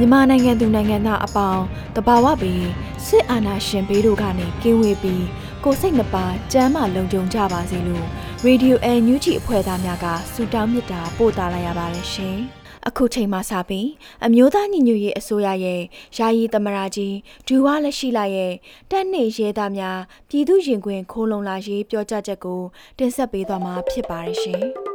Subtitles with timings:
[0.00, 1.64] မြန်မာနိုင်ငံသူနိုင်ငံသားအပေါင်း
[1.96, 2.62] တဘာဝပင်
[3.06, 5.24] စစ်အာဏာရှင်ဘေးတို့ကနေကင်းဝေးပြီး
[5.64, 8.06] ကိုယ်စိတ်နှပါကျမ်းမာလုံခြုံကြပါစေလို့
[8.44, 12.38] ရေဒီယိုအန်ယူဂျီအဖွဲ့သားများကဆုတောင်းမေတ္တာပို့သလာရပါတယ်ရှင်။
[12.88, 13.88] အခုချိန်မှစပြီး
[14.24, 15.80] အမျိုးသားညီညွတ်ရေးအစိုးရရဲ့
[16.16, 18.52] ယာယီသမရာကြီးဒူဝါလက်ရှိလာရဲ့
[18.90, 19.98] တက်နေရဲသားများ
[20.28, 22.60] ပြည်သူရင်ခွင်ခိုးလုံလာရေးပြောကြားချက်ကို
[22.98, 24.64] တင်ဆက်ပေးသွားမှာဖြစ်ပါတယ်ရှင်။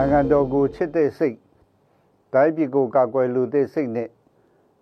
[0.00, 1.38] နိုင်ငံတော်ကိုချစ်တဲ့စိတ်
[2.34, 4.10] တိုင်းပြည်ကိုကာကွယ်လူတဲ့စိတ်နဲ့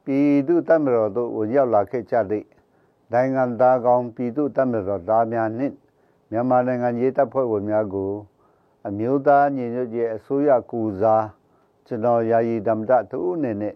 [0.04, 2.44] ပြည်သူတမတော်တို့ကိုရောက်လာခဲ့ကြတဲ့
[3.12, 5.72] နိုင်ငံသားကောင်းပြည်သူတမတော်သားများနဲ့
[6.30, 8.12] မြန်မာနိုင်ငံရေးတပ်ဖွဲ့ဝင်များကို
[8.88, 11.26] အမျိုးသားညီညွတ်ရေးအစိုးရကူစား
[11.86, 13.74] ကျွန်တော်ယာယီဓမ္မတတူအနေနဲ့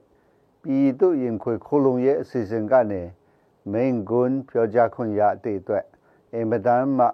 [0.62, 3.02] ပြည်သူရင်ခွေခိုးလုံရဲ့အစီအစဉ်ကနေ
[3.72, 5.84] မိန်ကွန်းပြောကြားခွင့်ရတဲ့အတွက်
[6.34, 7.06] အင်မတန်မှ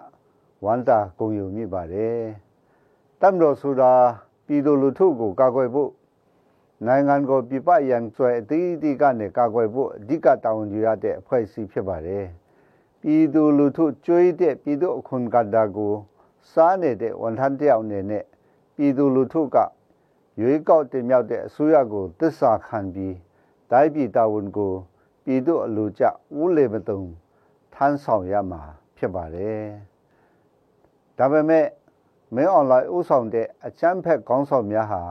[0.65, 2.46] ဝမ်းသာဂုဏ်ယူမိပါတယ်
[3.21, 3.93] တမတော်ဆိုတာ
[4.45, 5.91] ပြည်သူလူထုကိုကာကွယ်ဖို့
[6.85, 12.25] နိုင်ငံကိုပြပရန်ဆွဲအသီးသီးကနေကာကွယ်ဖို့အဓိကတာဝန်ယူရတဲ့အဖွဲ့အစည်းဖြစ်ပါတယ်။
[13.01, 15.93] ပြည်သူလူထုကြွေးတဲ့ပြည်သူအခွန်ကတာကို
[16.51, 18.23] စားနေတဲ့ဝန်ထမ်းတယောက်အနေနဲ့
[18.75, 19.57] ပြည်သူလူထုက
[20.41, 23.15] ရွေးကောက်တင်မြှောက်တဲ့အစိုးရကိုသစ္စာခံပြီး
[23.71, 24.73] တိုင်းပြည်တာဝန်ကို
[25.25, 26.03] ပြည်သူအလိုကျ
[26.39, 27.01] ဦးလေမတုံ
[27.73, 28.61] ထမ်းဆောင်ရမှာ
[28.97, 29.63] ဖြစ်ပါတယ်။
[31.17, 31.65] ဒါပေမဲ့
[32.35, 35.01] မင်းအွန်လိုင်းဥဆောင်တဲ့အချမ်းဖက်ခေါင်းဆောင်များဟာ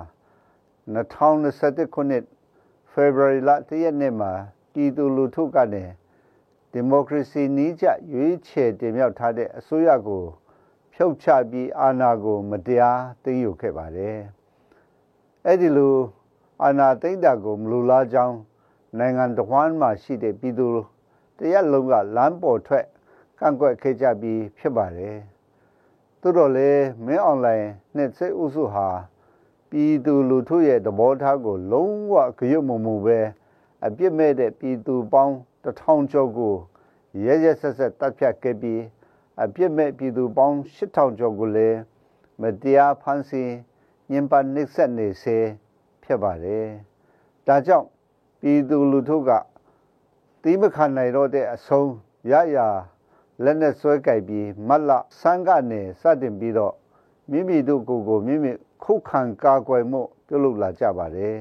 [0.94, 2.24] 2021ခုနှစ်
[2.92, 4.32] ဖေဖော်ဝါရီလတရက်နေ့မှာ
[4.72, 5.84] ပြည်သူလူထုကနေ
[6.72, 10.24] ဒီမိုကရေစီနည်းကျရွေးချယ်တင်မြှောက်ထားတဲ့အစိုးရကို
[10.92, 14.18] ဖြုတ်ချပြီးအာဏာကို မတရားသိမ်းယူခဲ့ပါတယ်။
[15.46, 15.96] အဲ့ဒီလို
[16.62, 18.36] အာဏာသိမ်းတာကိုမလူလားကြောင်း
[18.98, 20.68] နိုင်ငံတော်ဝန်မှရှိတဲ့ပြည်သူ
[21.38, 22.86] တရက်လုံးကလမ်းပေါ်ထွက်
[23.38, 25.16] ကန့်ကွက်ခဲ့ကြပြီးဖြစ်ပါတယ်။
[26.26, 28.88] သို့တော်လည်းမင်းအွန်လိုင်းနဲ့စိတ်ဥစုဟာ
[29.70, 33.18] ပြည်သူလူထုရဲ့သဘောထားကို လုံးဝကြွမမှုပဲ
[33.86, 35.34] အပြစ်မဲ့တဲ့ပြည်သူပေါင်း
[35.64, 36.54] တထောင်ကျော်ကို
[37.24, 38.82] ရဲရဲဆက်ဆက်တပ်ဖြတ်ခဲ့ပြီး
[39.42, 41.78] အပြစ်မဲ့ပြည်သူပေါင်း8000ကျော်ကိုလည်း
[42.40, 43.52] မတရားဖမ်းဆီး
[44.10, 45.38] ညှဉ်းပန်းနှိပ်စက်နေစေ
[46.02, 46.66] ဖြစ်ပါတယ်။
[47.46, 47.86] ဒါကြောင့်
[48.40, 49.30] ပြည်သူလူထုက
[50.42, 51.90] တီးမခံနိုင်တော့တဲ့အဆုံး
[52.30, 52.58] ရရ
[53.44, 56.74] လက်နဲ့ဆွဲကြိုက်ပြီးမတ်လဆန်းကနေစတင်ပြီးတော့
[57.30, 58.52] မိမိတို့ကိုယ်ကိုမိမိ
[58.84, 61.36] ခုခံကာကွယ်မှုပြုလုပ်လာကြပါတယ်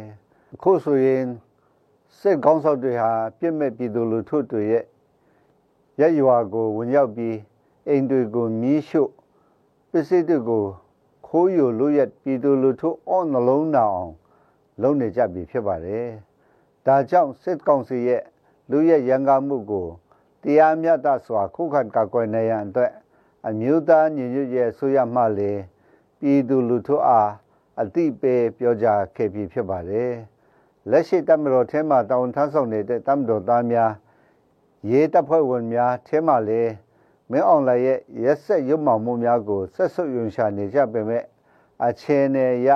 [0.54, 1.24] အခုဆိုရင်
[2.20, 4.84] စစ်ကောင်းဆောင်တွေဟာပြစ်မဲ့ပြည်သူလူထုတွေရဲ့
[6.00, 7.38] ရက်ရွာကိုဝင်ရောက်ပြီး
[7.88, 9.12] အိမ်တွေကိုမီးရှို့
[9.92, 10.64] ပစ္စည်းတွေကို
[11.28, 14.14] ခိုးယူလို့ရပြည်သူလူထုအော့နှလုံးနာအောင်
[14.82, 16.08] လုပ်နေကြပြီဖြစ်ပါတယ်
[16.86, 18.22] ဒါကြောင့်စစ်ကောင်စီရဲ့
[18.72, 19.88] လူရဲ့ရန်ကားမှုကို
[20.46, 22.92] တရားမျှတစွာခုခံကာကွယ်နိုင်ရန်အတွက်
[23.48, 25.52] အမျိုးသားညီညွတ်ရေးဆိုရမှလေ
[26.20, 27.32] ပြည်သူလူထုအား
[27.82, 30.14] အတိပေးပြောကြားခဲ့ပြီးဖြစ်ပါတယ်
[30.90, 33.92] လက်ရှိတမတော်ထဲမှာတောင်းထမ်းဆောင်နေတဲ့တမတော်သားများ
[34.92, 36.62] ရေးတပ်ဖွဲ့ဝင်များထဲမှာလေ
[37.32, 41.24] မင်းအောင်လှိုင်ရဲ့ရက်ဆက်ရုပ်မှောင်မှုများကိုဆက်ဆုပ်ယွန်ရှာနေကြပေမဲ့
[41.86, 42.70] အခြေအနေရ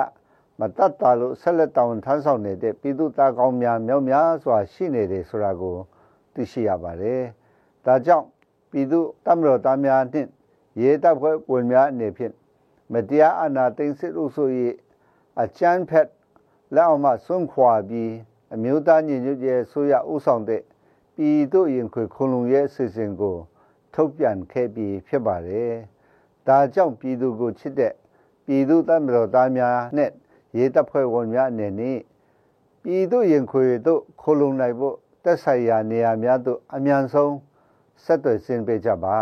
[0.58, 5.76] မတတ်တာလို့ဆက်လက်တောင်းထမ်းဆောင်နေတဲ့ပြည်သူသားကောင်းများမြောက်များစွာရှိနေတယ်ဆိုတာကို
[6.34, 7.22] သိရှိရပါတယ်။
[7.86, 8.26] ဒါကြောင့်
[8.70, 10.28] ပြည်သူတမတော်သားများနှင့်
[10.80, 12.34] ရေးတပ်ဖွဲ့ဝင်များအနေဖြင့်
[12.92, 14.48] မတရားအနာသိမ်းစစ်လို့ဆို၍
[15.42, 16.08] အချမ်းဖက်
[16.74, 18.12] လက်အောင်မှစွန့်ခွာပြီး
[18.54, 20.62] အမျိုးသားညီညွတ်ရေးဆိုရဥဆောင်တဲ့
[21.16, 23.36] ပြည်သူရင်ခွေခုံလုံရဲ့အစီအစဉ်ကို
[23.94, 25.72] ထုတ်ပြန်ခဲ့ပြီးဖြစ်ပါတယ်။
[26.46, 27.94] ဒါကြောင့်ပြည်သူကိုချစ်တဲ့
[28.46, 30.10] ပြည်သူတမတော်သားများနဲ့
[30.56, 31.98] ရေးတပ်ဖွဲ့ဝင်များအနေနဲ့
[32.82, 37.34] ပြည်သူရင်ခွေတို့ခုံလုံနိုင်ဖို့သက်ဆိုင်ရာနေရာများသို့အမြန်ဆုံး
[38.04, 39.16] ဆက်သွယ်ဆင်းပေးကြပါ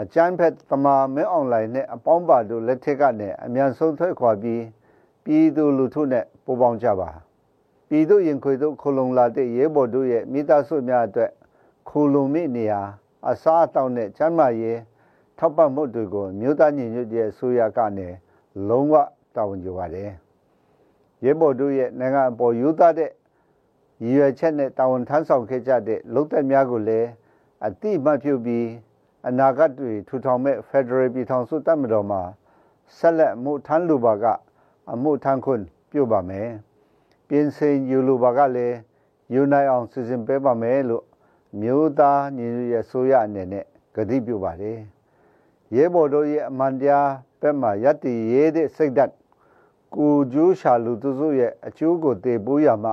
[0.00, 4.62] အကျန်းဖက်တမာမဲအွန်လိုင်းနဲ့အပေါင်းပါတို့လက်ထက်ကနေအမြန်ဆုံးထွက်ခွာပြီး
[5.24, 7.10] ပြည်သူလူထုနဲ့ပူးပေါင်းကြပါ
[7.88, 11.30] ပြည်သူရင်ခွေတို့ခလုံလာတဲ့ရဲဘော်တို့ရဲ့မိသားစုများအတွက်
[11.88, 12.80] ခလုံမိနေရာ
[13.28, 14.78] အစားအသောက်နဲ့ကျန်းမာရေး
[15.38, 18.08] ထောက်ပံ့မှုတွေကိုမြို့သားညီညွတ်ရေးအစိုးရကနေ
[18.68, 18.94] လုံးဝ
[19.34, 20.10] တာဝန်ယူပါတယ်
[21.24, 23.10] ရဲဘော်တို့ရဲ့နိုင်ငံအပေါ်ယူသားတဲ့
[24.02, 27.08] ရည်ရွယ်ချက်နဲ့တာဝန်ထမ်းဆောင်ခဲ့ကြတဲ့လုံသက်များကိုလည်း
[27.66, 28.68] အတိမတ်ပြုပြီး
[29.28, 32.22] အနာဂတ်တွေထူထောင်မဲ့ Federal ပြည်ထောင်စုတပ်မတော်မှာ
[32.96, 34.24] ဆက်လက်မှုထမ်းလူပါက
[34.92, 36.48] အမှုထမ်းခွင့်ပြုပါမယ်
[37.28, 38.76] ပြင်ဆင်ယူလူပါကလည်း
[39.34, 41.04] ယူနိုင်အောင်စီစဉ်ပေးပါမယ်လို့
[41.60, 43.64] မြို့သားညီညွတ်ရေးဆိုရအနေနဲ့
[43.96, 44.78] ကတိပြုပါတယ်
[45.74, 47.10] ရဲဘော်တို့ရဲ့အမှန်တရား
[47.40, 49.14] ဘက်မှာယက်တီရေးတဲ့စိတ်ဓာတ်
[49.94, 52.92] ကိုကျိုးရှာလူသူစုရဲ့အကျိုးကိုတည်ပိုးရမှ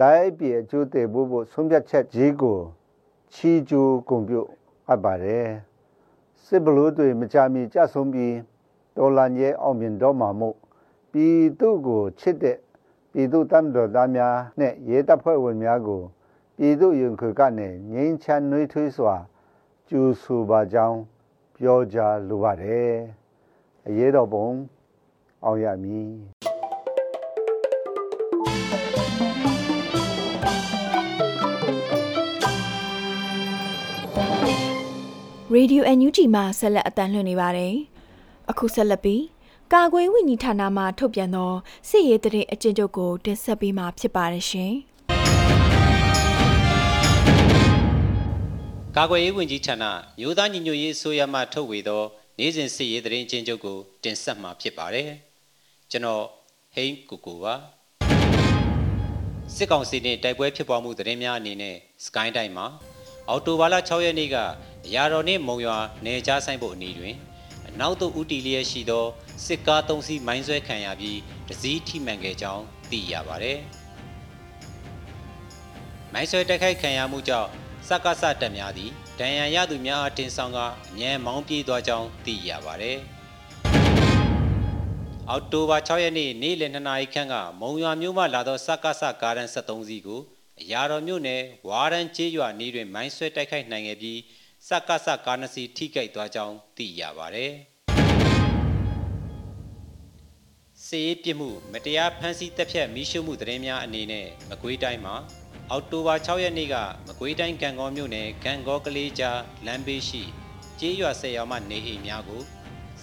[0.00, 2.58] တိုင်းပြည်အကျိုးတည်ပိုးဖို့ဆုံးဖြတ်ချက်ကြီးကို
[3.34, 4.40] ချီကျိုးကုန်ပြု
[4.88, 5.46] အပ်ပါတယ်
[6.44, 8.36] စစ်ဘလို့တွေမကြမီကြဆုံးပြီး
[8.96, 10.56] တော်လန်ရဲ့အောင်မြင်တော့မှာမို့
[11.12, 12.58] ပြည်သူကိုချစ်တဲ့
[13.12, 16.02] ပြည်သူတမ်းတော်သားများနဲ့ရဲတပ်ဖွဲ့ဝင်များကို
[16.56, 19.14] ပြည်သူရင်ခွေကနေငိမ့်ချမ်းနှွေးထွေးစွာ
[19.88, 20.98] ကျူဆူပါကြောင်း
[21.56, 22.92] ပြောကြားလိုပါတယ်
[23.86, 24.48] အရေးတော်ပုံ
[25.44, 26.53] အောင်ရမည်
[35.54, 37.74] ရေဒီယို NUG မှာဆက်လက်အတန်းလွှင့်နေပါတယ်။
[38.50, 39.22] အခုဆက်လက်ပြီး
[39.72, 41.52] ကာကွယ်ဝင်ကြီးဌာနမှထုတ်ပြန်သော
[41.88, 44.72] စစ်ရေးတရင်အကျဉ်းချုပ်ကိုတင်ဆက်ပေးမှာဖြစ်ပါတယ်ရှင်။
[48.96, 49.84] ကာကွယ်ရေးဝန်ကြီးဌာန
[50.18, 52.02] မြို့သားညီညွတ်ရေးအစိုးရမှထုတ်ဝေသော
[52.38, 55.08] နေ့စဉ်စစ်ရေးတရင်အကျဉ်းချုပ်ကိုတင်ဆက်မှာဖြစ်ပါတယ်။
[55.90, 56.24] ကျွန်တော်
[56.74, 57.54] ဟိန်းကူကူပါ
[59.54, 62.68] စစ်ကောင်စီနှင့်တိုက်ပွဲဖြစ်ပွားမှုသတင်းများအနေနဲ့စကိုင်းတိုင်းမှာ
[63.28, 64.36] အော်တိုဘာလ6ရက်နေ့က
[64.86, 67.14] အရာတော်နှင့်မုံရွာနေကြားဆိုင်ဖို့အနီးတွင်
[67.68, 69.04] အနောက်သို့ဦးတီလျက်ရှိသော
[69.46, 71.18] စစ်ကား၃စီးမိုင်းဆွဲခံရပြီး
[71.48, 73.52] တစည်းထိမှန်ခဲ့ကြောင်းသိရပါဗျ။
[76.12, 77.50] မိုင်းဆွဲတိုက်ခိုက်ခံရမှုကြောင့်
[77.88, 80.58] စက္ကစတက်များသည့်ဒဏ်ရာရသူများအတင်ဆောင်က
[80.90, 82.92] အငြင်းမောင်းပြေးသွားကြောင်းသိရပါဗျ။
[85.30, 90.20] အောက်တိုဘာ6ရက်နေ့နေ့လယ်2နာရီခန့်ကမုံရွာမြို့မှလာသောစက္ကစကားရန်73စီးကို
[90.62, 94.20] အရာတော်မြို့နယ်ဝါရန်ကျေးရွာနေတွင်မိုင်းဆွဲတိုက်ခိုက်နိုင်ခဲ့ပြီး
[94.68, 97.46] စက္ကစကားနစီထိခိုက်သွားကြောင်းသိရပါဗျ။
[100.86, 105.16] စေးပြစ်မှုမတရားဖမ်းဆီးတပ်ဖြတ်မိရှုမှုသတင်းများအနေနဲ့မကွေးတိုင်းမှာ
[105.70, 106.76] အောက်တိုဘာ6ရက်နေ့က
[107.06, 110.22] မကွေးတိုင်းကံကောမြို့နယ်ကံကောကလေးကြားလမ်းဘေးရှိ
[110.80, 112.42] ကျေးရွာဆယ်ရွာမှနေအိမ်များကို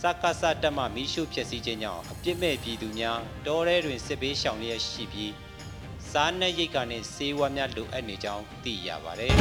[0.02, 5.32] စက္ကစတပ်မှမိရှုဖျက်ဆီးခြင်းကြောင့်အပြစ်မဲ့ပြည်သူများတောထဲတွင်စစ်ဘေးရှောင်လျက်ရှိပြီး
[6.14, 9.34] စားနပ်ရိက္ခာနှင့်ဆေးဝါးများလိုအပ်နေကြောင်းသိရပါတယ်။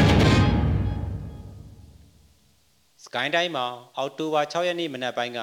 [3.04, 5.40] စကိုင်းတိုင်းမှာအောက်တိုဘာ6ရက်နေ့မနက်ပိုင်းက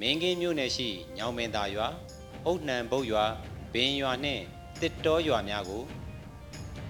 [0.00, 1.88] မင်းကင်းမြို့နယ်ရှိညောင်မင်းသာရွာ
[2.46, 3.24] အုတ်နှံဘုတ်ရွာ
[3.72, 4.42] ဘင်းရွာနှင့်
[4.80, 5.82] တစ်တောရွာများကို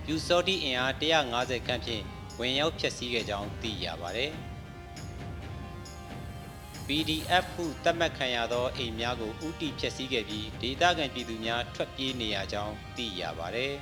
[0.04, 2.02] ပြူစောတိအင်အား150ခန့်ဖြင့်
[2.38, 4.30] ဝင်ရောက်ဖျက်ဆီးခဲ့ကြောင်းသိရပါတယ်။
[6.92, 13.72] PDF ဟုသတ်မှတ်ခံရသောအိမ်များကိုဥတီဖျက်ဆီးခဲ့ပြီးဒေသခံပြည်သူများထွက်ပြေးနေရကြောင်းသိရပါတယ်။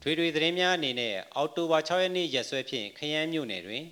[0.00, 3.84] ထွေထွေသတင်းများအနေနဲ့အောက်တိုဘာ6ရက်နေ့ရက်စွဲဖြင့်ခရမ်းမြို့နယ်တွင်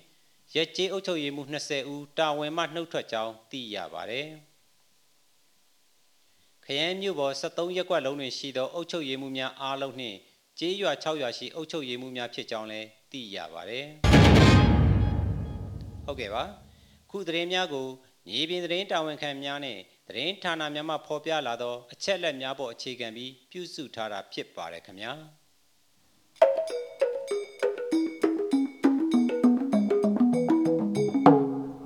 [0.55, 4.27] ရက်ကျေးအုပ်ချုပ်ရေးမှူး20ဦးတာဝန်မှနှုတ်ထွက်ကြောင်းသိရပါတယ်။
[6.65, 10.17] ခရမ်းမြို့ပေါ်73ရပ်ကွက်လုံးတွင်ရှိသောအုပ်ချုပ်ရေးမှူးများအားလုံးနှင့်
[10.59, 13.87] ကျေးရွာ6ရွာရှိအုပ်ချုပ်ရေးမှူးများဖြစ်ကြောင်းလည်းသိရပါတယ်။
[16.05, 16.43] ဟုတ်ကဲ့ပါ
[17.11, 17.87] ခုသတင်းများကို
[18.27, 25.13] မြေပြင်သတင်းတာဝန်ခံများနဲ့သတင်းဌာနများမှဖော်ပြလာသောအချက်လက်များပေါ်အခြေခံပြီးပြုစုထားတာဖြစ်ပါတယ်ခင်ဗျာ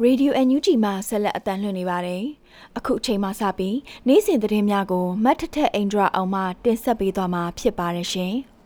[0.04, 2.24] ရေဒီယို NUG မှာဆက်လက်အတန်းလွှင့်နေပါတယ်။
[2.78, 8.36] အခုအချိန်မှစပြီးနေ့စဉ်သတင်းများကိုမတ်ထထအိန္ဒြာအောင်မှတင်ဆက်ပေးသွားမှာဖြစ်ပါတယ်ရှင်။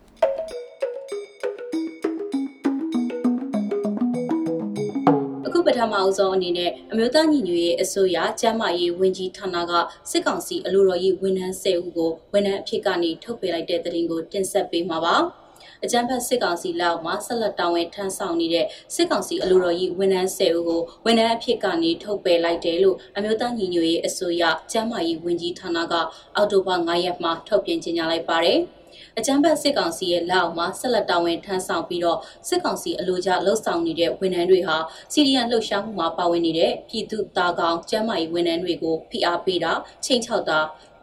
[5.92, 9.72] မအဦးဆုံးအနေနဲ့အမျိုးသားညီညွတ်ရေးအစိုးရကျန်းမာရေးဝန်ကြီးဌာနက
[10.10, 15.16] စစ်ကောင်စီအလို့တော်ရေးဝန်ထမ်း10ဦးကိုဝန်ထမ်းအဖြစ်ကနေထုတ်ပေးလိုက်တဲ့သတင်းကိုတင်ဆက်ပေးမှာပါ။
[15.84, 25.94] အကြံဖတ်စစ်ကောင်စီလက်အောက်မှာဆက်လက်တောင်းဝင်ထမ်းဆောင်နေတဲ့စစ်ကောင်စီအလို့တော်ကြီးဝန်ထမ်း10ဦးကိုဝန်ထမ်းအဖြစ်ကနေထုတ်ပယ်လိုက်တယ်လို့အမျိုးသားညီညွတ်ရေးအစိုးရကျန်းမာရေးဝန်ကြီးဌာနက
[26.36, 28.58] အောက်တိုဘာ9ရက်မှာထုတ်ပြန်ကြေညာလိုက်ပါတယ်။
[29.18, 32.18] အကြမ်းဖက်စစ်ကောင်စီရဲ့လက်အောက်မှာဆက်လက်တာဝန်ထမ်းဆောင်ပြီးတော့
[32.48, 34.76] စစ်ကောင်စီအလို့ကြလှုပ်ဆောင်နေတဲ့ဝန်ထမ်းတွေဟာ
[35.12, 39.72] စီရီယန်လှုပ်ရှားမှုမှာပါဝင်နေတဲ့ပြည်သူသားကောင်ကျန်းမာရေးဝန်ထမ်းတွေကိုဖိအားပေးတာ
[40.04, 40.58] ချိန်ချောက်တာ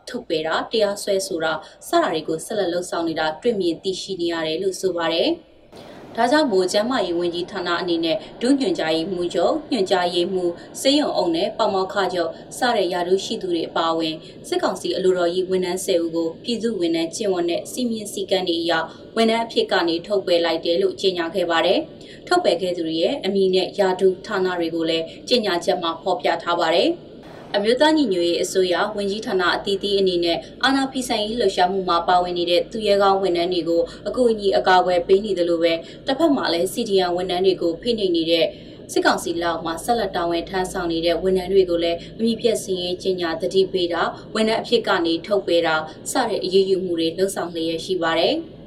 [0.10, 1.54] ထုတ်ပယ်တာတရားစွဲဆိုတာ
[1.88, 5.30] စတာတွေကိုဆက်လက်လှုပ်ဆောင်နေတာတွေ့မြင်သိရှိနေရတယ်လို့ဆိုပါတယ်။
[6.18, 10.52] ဒါကြောင့်မို့ကျမ်းမာရေးဝန်ကြီးဌာနအနေနဲ့ဒုညွှန်ကြားရေးမှူးချုပ်ညွှန်ကြားရေးမှူး
[10.82, 14.16] စေယုံအောင်နဲ့ပေါမောက်ခချုပ်စတဲ့ယာရုရှိသူတွေအပါအဝင်
[14.48, 18.74] စစ်ကောင်စီအလိုတော်ကြီးဝန်ထမ်း၁၀ဦးကိုပြည်သူဝန်ထမ်းကျင့်ဝတ်နဲ့စီမင်းစည်းကမ်းတွေအရ
[19.16, 21.80] ဝန်ထမ်းအဖြစ်ကနေထုတ်ပယ်လိုက်တယ်လို့ကြေညာခဲ့ပါတယ်။
[22.28, 26.90] ထုတ်ပယ်ခဲ့သူတွေရဲ့အမည်နဲ့ယာတုဌာနတွေကိုလည်းကြေညာချက်မှာဖော်ပြထားပါတယ်။
[27.56, 35.74] အမျိုးသားညီညွတ်ရေးအစိုးရဝန်ကြီးဌာနအသီးသီးအနေနဲ့အာဏာဖီဆိုင်ရေးလှုပ်ရှားမှုမှာပါဝင်နေတဲ့သူရဲကောင်းဝန်ထမ်းတွေကိုအကူအညီအကာအကွယ်ပေးနေတယ်လို့ပဲ
[36.08, 38.46] တစ်ဖက်မှာလည်း CDN ဝန်ထမ်းတွေကိုဖိနှိပ်နေတဲ့
[38.92, 44.02] စစ်ကောင်စီလောက်မှာဆက်လက်တောင်းဝန်ထမ်းဆောင်နေတဲ့ဝန်ထမ်းတွေကိုလည်းအမိပြက်စင်းရေးကြီးညာတတိပေးတာ
[44.36, 45.76] ဝန်ထမ်းအဖြစ်ကနေထုတ်ပေးတာ
[46.12, 48.36] စတဲ့အရေးယူမှုတွေလှုံ့ဆော်လျက်ရှိပါတယ်။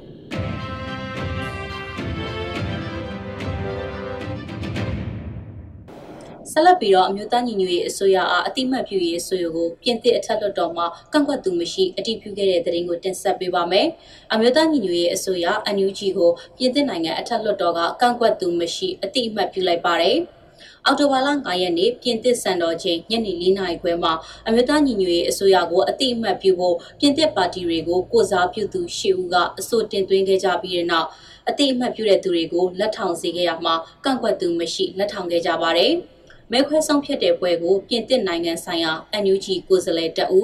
[6.57, 10.83] ဆက်လက်ပြီးတော့အမျိုးသားညီညွတ်ရေးအစိုးရအားအတိမတ်ပြုရေးအစိုးရကိုပြင်သစ်အထက်လွှတ်တော်မှ
[11.13, 13.87] ကန့်ကွက်သူမရှိအတည်ပြုခဲ့တဲ့သတင်းကိုတင်ဆက်ပေးပါမယ်။
[14.33, 15.45] အမျိုးသားညီညွတ်ရေးအစိုးရ
[15.75, 20.17] NUG ကိုပြင်သစ်နိုင်ငံအထက်လွှတ်တော်ကကန့်ကွက်သူမရှိအတိအမှတ်ပြုလိုက်ပါတယ်။
[20.85, 24.13] အော်တိုဘာလ9ရက်နေ့ပြင်သစ်စံတော်ချိန်ညနေ4နာရီခွဲမှာ
[24.47, 31.07] အမျိုးသားညီညွတ်ရေးအစိုးရကိုအတိအမှတ်ပြုဖို့ပြင်သစ်ပါတီတွေကိုကိုစားပြုသူရှစ်ဦးကအဆိုတင်သွင်းခဲ့ကြပြီးတဲ့နောက်
[31.49, 35.93] အတိအမှတ်ပြုတဲ့သူတွေကိုလက်ထောင်စေခဲ့ရမှာကန့်ကွက်သူမရှိလက်ထောင်ခဲ့ကြပါတယ်။
[36.51, 38.91] မဲခွဲဆုံးဖြတ်တဲ့ပွဲကိုပြင်သစ်နိုင်ငံဆိုင်ရာ
[39.23, 40.41] NUG ကိုယ်စားလှယ်တအူ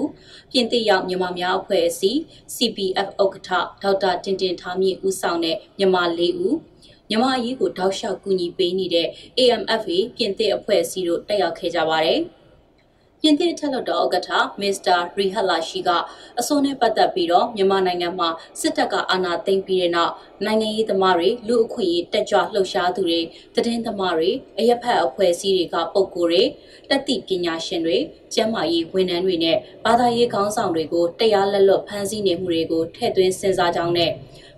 [0.51, 2.19] ပြင်သစ်ရောက်မြန်မာများအဖွဲ့အစည်း
[2.55, 3.49] CPF ဥက္ကဋ္ဌ
[3.81, 6.55] ဒေါက်တာတင်တင်ထားမြင့်ဦးဆောင်တဲ့မြန်မာ၄ဦး
[7.09, 9.07] မြန်မာအရေးကိုတောက်လျှောက်ကူညီပေးနေတဲ့
[9.39, 12.21] AMFA ပြင်သစ်အဖွဲ့အစည်းတို့တက်ရောက်ခဲ့ကြပါတယ်။
[13.23, 14.29] ပြင်သစ်ထက်လွတ်တော်ဥက္ကဋ္ဌ
[14.61, 15.89] မစ္စတာရီဟလာရှိက
[16.39, 18.29] အစိုးနဲ့ပတ်သက်ပြီးတော့မြန်မာနိုင်ငံမှာ
[18.61, 20.13] စစ်တပ်ကအာဏာသိမ်းပြီးတဲ့နောက်
[20.45, 23.19] နိုင်ငံရေးသမားတွေလူအခွင့်အရေးတက်ကြွလှုပ်ရှားသူတွေ
[23.55, 26.43] သတင်းသမားတွေအရက်ဖက်အဖွဲ့အစည်းတွေကပုံကိုယ်တွေ
[26.89, 27.97] တက်သည့်ပညာရှင်တွေ
[28.33, 34.11] ကျန်းမာရေးဝန်ထမ်းတွေနဲ့ဘာသာရေးခေါင်းဆောင်တွေကိုတရားလက်လွတ်ဖမ်းဆီးနေမှုတွေကိုထည့်သွင်းစဉ်းစားကြောင်းနဲ့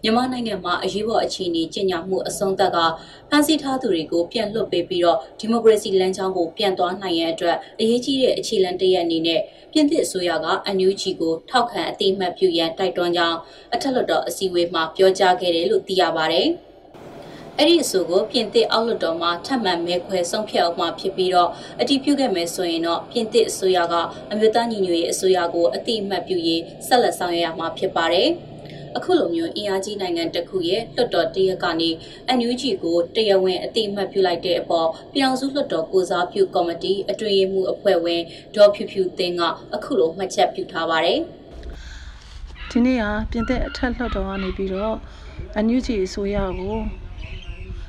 [0.04, 2.78] မြန်မာနိုင်ငံမှာအရေးပေါ်အခြေအနေကြီးညာမှုအဆုံးသက်က
[3.30, 13.38] ဖမ်းဆီးထားသူတွေကိုပြန်လွှတ်ပေးပြီးတော့ဒီမိုကရေစီလမ်းကြောင်းကိုပြန်သွားနိုင်ရန်အတွက်အရေးကြီးတဲ့အခြေလှမ်းတစ်ရပ်အနေနဲ့ပြင်သစ်အစိုးရကအန်ယူဂျီကိုထောက်ခံအတိအမှတ်ပြုရန်တိုက်တွန်းကြောင်း
[13.74, 16.44] အထက်လွှတ်တော်အစည်းအဝေးမှာပြောကြားခဲ့တယ်လို့သိရပါဗျ။
[17.60, 21.50] အဲ့ဒီအဆိုကိုပြင်သစ်အောက်လွှတ်တော်မှာထပ်မံမဲခွဲဆုံးဖြတ်အောင်မှာဖြစ်ပြီးတော့
[21.82, 23.96] အတည်ပြုခဲ့မယ်ဆိုရင်တော့ပြင်သစ်အစိုးရက
[24.32, 28.30] အမျိုးသားညီညွတ်ရေးအစိုးရကိုအတိအမှတ်ပြုရေးဆက်လက်ဆောင်ရွက်ရမှာဖြစ်ပါတယ်။
[28.98, 31.90] အခုလိုမျိုးအင်အားကြီးနိုင်ငံတစ်ခုရဲ့လွှတ်တော်တရက်ကနေ
[32.38, 38.22] NUG ကိုတရားဝင်အတိအမှတ်ပြုလိုက်တဲ့အပေါ်ပြောင်စုလွှတ်တော်ကိုစားပြုကော်မတီအတွင်းမှုအဖွဲ့ဝင်
[38.56, 39.42] ဒေါ်ဖြူဖြူသိန်းက
[39.76, 41.20] အခုလိုမှတ်ချက်ပြုထားပါတယ်။
[42.72, 44.96] ဒီနေ့ကပြင်သစ်အထက်လွှတ်တော်ကနေပြီးတော့
[45.66, 46.78] NUG အစိုးရကို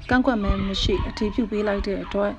[0.08, 2.32] ကန့်ကွက်မဲမရှိအတည်ပြုပေးလိုက်တဲ့အတွက်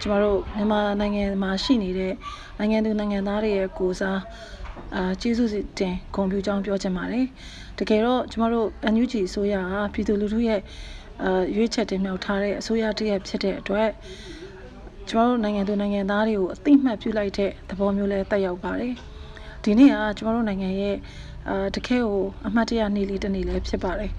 [0.00, 2.12] ကျမတို့မြန်မာနိုင်ငံမှာရှိနေတဲ့
[2.58, 4.20] နိုင်ငံသူနိုင်ငံသားတွေရဲ့ကိုစား
[4.96, 7.26] အာကျေးဇူးတင်ဂုဏ်ပြုကြောင်းပြောချင်ပါတယ်
[7.78, 10.60] တကယ်တော့ကျမတို့ NUG အစိုးရကပြည်သူလူထုရဲ့
[11.22, 13.88] အာရွေးချယ်တင်မြှောက်ထားတဲ့အစိုးရတရက်ဖြစ်တဲ့အတွက်
[15.08, 18.94] ကျမတို့နိုင်ငံသူနိုင်ငံသားတွေကိုအသိမှတ်ပြုလိုက်တဲ့သဘောမျိုးလဲတက်ရောက်ပါတယ်
[19.64, 20.96] ဒီနေ့ကကျမတို့နိုင်ငံရဲ့
[21.48, 24.12] အာတကယ်ကိုအမှတ်တရနေ့လေးတစ်နေ့လည်းဖြစ်ပါတယ်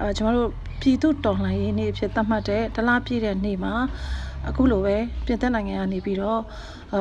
[0.00, 0.48] အာကျမတို့
[0.80, 3.74] ပြည်သူတော်လှန်ရေးနေ့ဖြစ်သတ်မှတ်တဲ့တလားပြည့်တဲ့နေ့မှာ
[4.48, 6.40] အခုလိုပဲပြင်သစ်နိုင်ငံကနေပြီးတော့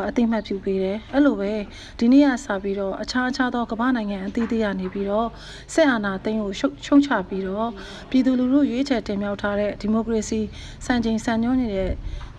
[0.10, 1.54] အသိမှတ်ပြုပေးတယ်အဲ့လိုပဲ
[2.00, 5.28] ဒီနေ့ကစပြီးတော့အခြားအခြားသောကမ္ဘာနိုင်ငံအသီးသီးကနေပြီးတော့
[5.74, 7.70] ဆက်အာဏာသိမ်းကိုရှုံချပြီးတော့
[8.10, 10.40] ပြည်သူလူထုရွေးချယ်တင်မြှောက်ထားတဲ့ဒီမိုကရေစီ
[10.86, 11.92] စံချိန်စံညွှန်းနေတဲ့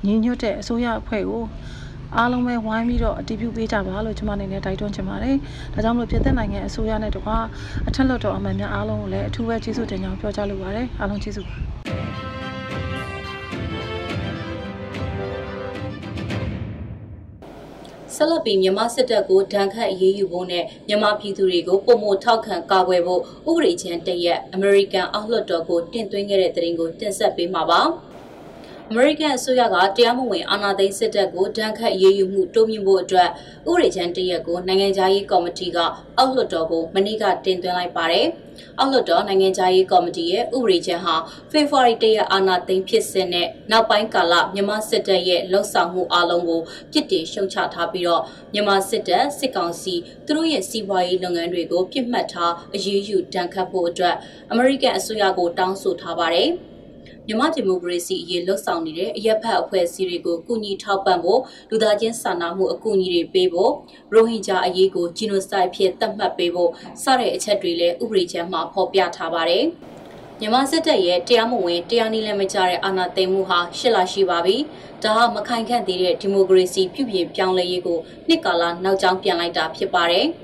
[0.06, 1.44] ညီညွတ်တဲ့အစိုးရအဖွဲ့ကို
[2.14, 5.36] အားလုံးပဲဝိုင်းပြီးတော့အတည်ပြုပေးကြပါလို့ကျွန်မအနေနဲ့တိုက်တွန်းချင်ပါတယ်။
[5.74, 7.36] ဒါကြောင့်မလို့ပြည်သက်နိုင်ငံအစိုးရနဲ့တကွာ
[7.88, 11.56] အထက်လွှတ်တော်အမတ်များအားလုံးကိုလည်းအထူးပဲကျေးဇူးတင်ကြောင်းပြောကြားလိုပါတယ်။အားလုံးကျေးဇူးပါ။
[18.16, 27.80] ဆက်လက်ပြီးမြန်မာစစ်တပ်ကိုဒဏ်ခတ်အရေးယူဖို့နဲ့မြန်မာပြည်သူတွေကိုပုံမှုထောက်ခံကာကွယ်ဖို့ဥပဒေချမ်းတရက်အမေရိကန်အောက်လွှတ်တော်ကိုတင်သွင်းခဲ့တဲ့သတင်းကိုတင်ဆက်ပေးမှာပါ။
[28.90, 33.28] အမေရိကန်အစိုးရကတရားမဝင်အာဏာသိမ်းစစ်တပ်ကိုဒဏ်ခတ်ရေးယူမှုတိုးမြှင့်ဖို့အတွက်
[33.70, 35.78] ဥပဒေချမ်းတရက်ကိုနိုင်ငံခြားရေးကော်မတီက
[36.18, 38.26] အောက်လွှတ်တော်ကိုမနေ့ကတင်သွင်းလိုက်ပါတယ်။
[38.78, 41.16] အောက်လွှတ်တော်နိုင်ငံခြားရေးကော်မတီရဲ့ဥပဒေချမ်းဟာ
[41.50, 46.60] ဖေဖော်ဝါရီတရက်အာဏာသိမ်းဖြစ်စဉ်နဲ့နောက်ပိုင်းကာလမြန်မာစစ်တပ်ရဲ့လှုပ်ဆောင်မှုအလုံးကို
[46.92, 49.94] ပြစ်တင်ရှုတ်ချထားပြီးတော့မြန်မာစစ်တပ်စစ်ကောင်စီ
[50.26, 54.16] သူတို့ရဲ့စီးပွားရေးလုပ်ငန်းတွေကိုပြစ်မှတ်ထားအရေးယူဒဏ်ခတ်ဖို့အတွက်
[54.50, 56.50] အမေရိကန်အစိုးရကိုတောင်းဆိုထားပါတယ်။
[57.28, 61.40] မြန်မာဒီမိုကရေစီအရေးလှုပ်ဆောင်နေတဲ့အရက်ဖက်အဖွဲ့အစည်းတွေကိုကူညီထောက်ပံ့ဖို့
[61.70, 63.72] လူသားချင်းစာနာမှုအကူအညီတွေပေးဖို့
[64.12, 66.70] ရိုဟင်ဂျာအရေးကိုဂျီနိုဆိုက်ဖြစ်သတ်မှတ်ပေးဖို့
[67.02, 69.64] စတဲ့အချက်တွေလည်းဥပဒေချမ်းမှာဖော်ပြထားပါတယ်။
[70.40, 74.56] မြန်မာစစ်တပ်ရဲ့တရားမဝင်တရားနည်းလည်းမကျတဲ့အာဏာသိမ်းမှုဟာရှစ်လရှိပါပြီ။
[75.02, 80.26] ဒါဟာမခိုင်ခန့်သေးတဲ့ဒီမိုကရေစီပြုပြင်ပြောင်းလဲရေးကိုနှစ်ကာလနောက်ကျောင်းပြန်လိုက်တာဖြစ်ပါတယ်။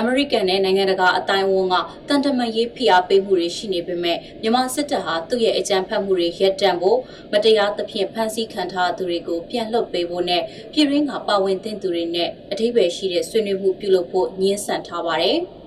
[0.00, 1.74] အမေရိကန်နဲ့နိုင်ငံတကာအတိုင်းအဝန်းက
[2.08, 6.98] တန်တမာရေးဖိအားပေးမှုတွေရှိနေပေမဲ့မြန်မာစစ်တပ်ဟာသူ့ရဲ့အကြမ်းဖက်မှုတွေရပ်တန့်ဖို့
[7.32, 15.38] မတရားသဖြင့်ဖမ်းဆီးခံထားသူတွေကိုပြန်လွှတ်ပေးဖို့နဲ့ပြည်ရင်းကပါဝင်သင့်သူတွေနဲ့အထိပ္ပယ်ရှိတဲ့ဆွေးနွေးမှုပြုလုပ်ဖို့ညှင်းဆန်ထားပါတယ်။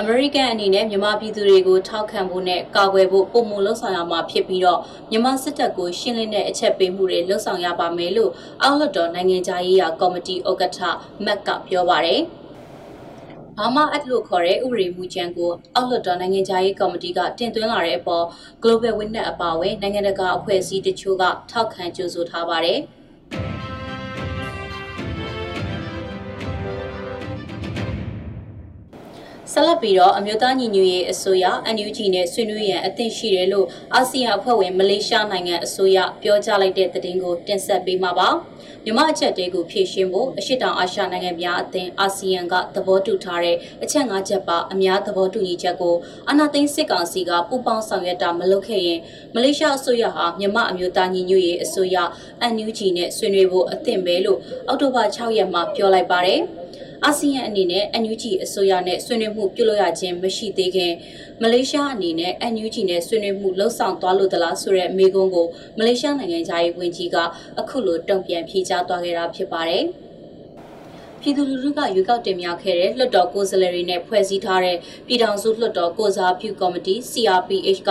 [0.00, 8.30] အမေရိကန်အနေနဲ့မြန်မာပြည်သူတွေကိုထောက်ခံဖို့နဲ့ကာကွယ်ဖို့ပုံမလှုံ့ဆော်ရမှာဖြစ်ပြီးတော့မြန်မာစစ်တပ်ကိုရှင်းလင်းတဲ့အချက်ပေးမှုတွေလှုံ့ဆော်ရပါမယ်လို့
[8.62, 10.78] အောက်လွှတ်တော်နိုင်ငံသားရေးရာကော်မတီဥက္ကဋ္ဌ
[11.24, 12.22] မက်ကပြောပါတယ်။
[13.58, 18.24] ဘာမှအပ်လို့ခေါ်တဲ့ဥပဒေမူကြမ်းကိုအောက်လွှတ်တော်နိုင်ငံသားရေးကော်မတီကတင်သွင်းလာတဲ့အပေါ်
[18.62, 22.80] Global Witness အပါအဝင်နိုင်ငံတကာအဖွဲ့အစည်းတချို့ကထောက်ခံကြိုဆိုထားပါတယ်။
[29.52, 38.28] ဆက်လက်ပြီးတော့အမျိုးသားညီညွတ်ရေးအစိုးရ NUG နဲ့ဆွေးနွေးရန်အသင့်ရှိတယ်လို့အာဆီယံအဖွဲ့ဝင်မလေးရှားနိုင်ငံအစိုးရပြောကြားလိုက်တဲ့သတင်းကိုတင်ဆက်ပေးမှာပါ
[38.88, 45.94] မြမအချက်တဲကိုဖြည့်ရှင်းဖို့အရှိတောင်အာရှနိုင်ငံများအသင်းအာဆီယံကသဘောတူထားတဲ့အချက်၅ချက်ပါအများသဘောတူညီချက်ကို
[46.28, 49.00] အာဏာသိမ်းစစ်ကောင်စီကပူးပေါင်းဆောင်ရွက်တာမလုပ်ခဲ့ရင်
[49.34, 51.96] မလေးရှားအစိုးရဟာမြမအမျိုးသားညီညွတ်ရေးအစိုးရ
[52.52, 56.42] NUG နဲ့ဆွေးနွေးဖို့အသင့်ပဲလို့အောက်တိုဘာ6ရက်မှာပြောလိုက်ပါတယ်။
[57.06, 60.92] အာဆီယံအနေနဲ့ NUG အစိုးရနဲ့ဆွေးနွေးမှုပြုလုပ်ရခြင်းမရှိသေးခင်
[61.42, 65.46] မလေးရှားအနေနဲ့ NUG နဲ့ဆွေးနွေးမှုလှုပ်ဆောင်သွားလို့သလားဆိုတဲ့မေးခွန်းကို
[65.78, 67.16] မလေးရှားနိုင်ငံသားရေးဝန်ကြီးက
[67.60, 69.84] အခုလိုတုံ့ပြန်ဖြေကြားသွားခဲ့တာဖြစ်ပါတယ်။
[71.28, 77.90] ပြည်သူလူထုကရွေးကောက်တင်မြှောက်ခဲ့တဲ့လွှတ်တော်ကိုယ်စားလှယ်တွေနဲ့ဖွဲ့စည်းထားတဲ့ပြည်ထောင်စုလွှတ်တော်ကိုစားပြုကော်မတီ CRPH က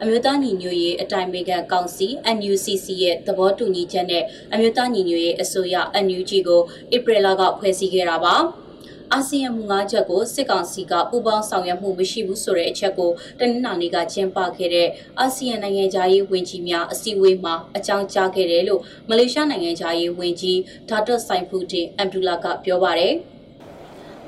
[0.00, 6.60] အမျိုးသားညီညွတ်ရေးအတိုင်ပင်ခံကောင်စီ NUCC ရဲ့သဘောတူညီချက်နဲ့အမျိုးသားညီညွတ်ရေးအစိုးရ NUG ကို
[6.96, 8.36] ဧပြီလကဖွဲ့စည်းခဲ့တာပါ။
[9.14, 14.88] အာဆီယံမူ၅ချက်ကိုစစ်ကောင်စီကပူးပေါင်းဆောင်ရွက်မှုမရှိဘူးဆိုတဲ့အချက်ကိုတနင်္လာနေ့ကကျင်းပခဲ့တဲ့
[15.18, 23.14] အာဆီယံနိုင်ငံသားရေးဝန်ကြီးများအစည်းအဝေးမှာအကြောင်းကြားခဲ့တယ်လို့မလေးရှားနိုင်ငံသားရေးဝန်ကြီးဒါတွတ်ဆိုင်ဖူတင်အမ်ဒူလာကပြောပါတယ်။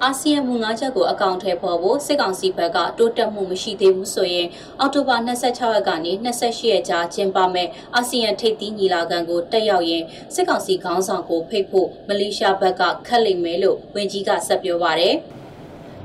[0.05, 15.17] အာဆီယံမူငါးချက်ကိုအကောင့်ထဲပေါ်ဖို့စစ်ကောင်စီဘက်ကတိုးတက်မှုမရှိသေးဘူးဆိုရင်အောက်တိုဘာ26ရက်ကနေ28ရက်ကြာကျင်းပမဲ့အာဆီယံထိပ်သီးညီလာခံကိုတက်ရောက်ရင်စစ်ကောင်စီခေါင်းဆောင်ကိုဖိတ်ဖို့မလေးရှားဘက်ကခက်လိမ့်မယ်လို့ဝန်ကြီးကဆက်ပြောပါတယ်။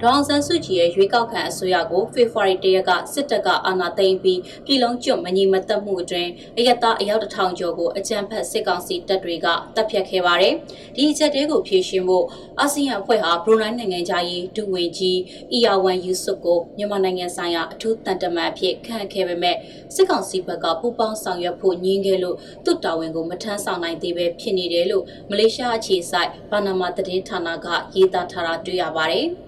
[0.01, 10.53] ဒေါအောင်ဆန်းစုကြည်ရဲ့ရွေးကောက်ခံအစိုးရကိုဖေဖော်ဝါရီတရက်ကစစ်တပ်ကအာဏာသိမ်းပြီးပြည်လုံးကျွတ်မငြိမ်မသက်မှုအတွင်းအယက်သားအယောက်တစ်ထောင်ကျော်ကိုအကြမ်းဖက်စစ်ကောင်စီတပ်တွေကတပ်ဖြတ်ခဲ့ပါတယ်။
[10.95, 12.25] ဒီအချက်တဲကိုဖြေရှင်းဖို့
[12.59, 15.19] အာဆီယံအဖွဲ့ဟာဘရူနိုင်းနိုင်ငံသားရေးဒုဝန်ကြီး
[15.53, 19.55] အီယာဝန်ယူဆုကိုမြန်မာနိုင်ငံဆိုင်ရာအထူးတန်တမန်အဖြစ်ခန့်ခဲ့ပေမဲ့
[19.95, 29.29] စစ်ကောင်စီဘက်ကပူးပေါင်းဆောင်ရွက်ဖို့ညှင်းခဲ့လို့သူ့တာဝန်ကိုမထမ်းဆောင်နိုင်သေးပဲဖြစ်နေတယ်လို့မလေးရှားအခြေစိုက်ဘာနာမာသတင်းဌာနကရေးသားထားတာတွေ့ရပါတယ်။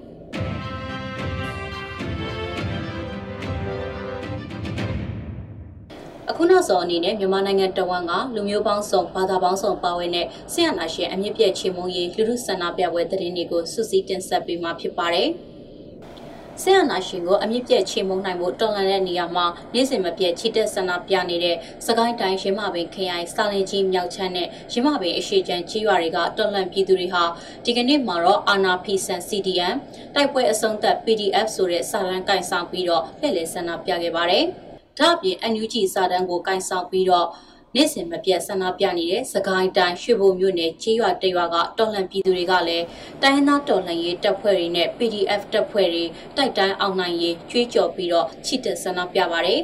[6.39, 15.29] ခုနောက်ဆုံးအနေနဲ့မြန်မာနိုင်ငံတဝန်းကလူမျိုးပေါင်းစုံဘာသာပေါင်းစုံပါဝင်တဲ့ဆရာနာရှင်အမြင့်ပြည့်ချေမုံရေးလူထုဆန္ဒပြပွဲသတင်းတွေကိုစုစည်းတင်ဆက်ပေးမှာဖြစ်ပါတယ်။
[16.61, 27.23] ဆရာနာရှင်ကိုအမြင့်ပြည့်ချေမုံနိုင်ဖို့တော်လှန်တဲ့နေရာမှာနေ့စဉ်မပြတ်ချီတက်ဆန္ဒပြနေတဲ့စကိုင်းတိုင်းရင်းမပင်ခရိုင်စာလင်ကြီးမြောက်ချမ်းနဲ့ရင်းမပင်အရှိချမ်းကြီးရွာတွေကတော်လှန်ပြည်သူတွေဟာ
[27.65, 29.75] ဒီကနေ့မှာတော့အာနာဖီဆန် CDM
[30.15, 34.47] တိုက်ပွဲအဆုံးသတ် PDF ဆိုတဲ့စာလံကင်ဆောင်ပြီးတော့လှည့်လည်ဆန္ဒပြခဲ့ပါတယ်။
[34.99, 37.27] ဒါအပြင် NUG စာတန်းကိုကင်ဆောင်ပြီးတော့
[37.75, 42.85] နေ့စဉ်မပြတ်ဆန္ဒပြနေတဲ့စကိုင်းတိုင်းရွှေဘုံမြို့နယ်ချေးရွာတရွာကတော်လှန်ပြည်သူတွေကလည်း
[43.21, 46.03] တိုင်းသားတော်လှန်ရေးတပ်ဖွဲ့တွေနဲ့ PDF တပ်ဖွဲ့တွေ
[46.37, 49.61] တိုက်တိုင်းအောင်နိုင်ရေးကြွေးကြော်ပြီးတော့ချစ်တဲ့ဆန္ဒပြပါတယ်